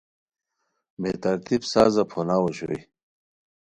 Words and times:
بے 1.01 1.11
ترتیب 1.23 1.61
سازا 1.71 2.03
پھوناؤ 2.11 2.41
اوشونی 2.43 2.79